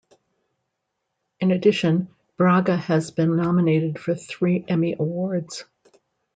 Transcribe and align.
In 1.41 1.51
addition, 1.51 2.07
Braga 2.35 2.75
has 2.75 3.11
been 3.11 3.35
nominated 3.37 3.99
for 3.99 4.15
three 4.15 4.65
Emmy 4.67 4.93
Awards. 4.97 5.63